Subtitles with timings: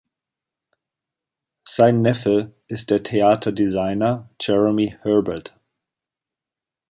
[1.67, 5.59] Sein Neffe ist der Theaterdesigner Jeremy Herbert.